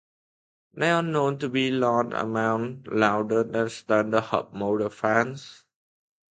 They 0.73 0.89
are 0.89 1.03
known 1.03 1.37
to 1.37 1.47
be 1.49 1.67
a 1.67 1.71
large 1.73 2.11
amount 2.13 2.91
louder 2.91 3.43
than 3.43 3.69
standard 3.69 4.21
hub-motor 4.21 4.89
fans. 4.89 5.63